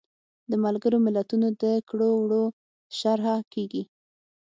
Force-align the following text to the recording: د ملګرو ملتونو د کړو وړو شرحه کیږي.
د 0.49 0.51
ملګرو 0.63 0.97
ملتونو 1.05 1.47
د 1.61 1.63
کړو 1.89 2.09
وړو 2.21 2.43
شرحه 2.99 3.35
کیږي. 3.53 3.83